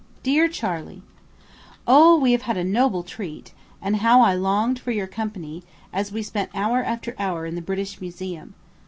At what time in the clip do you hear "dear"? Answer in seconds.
0.23-0.47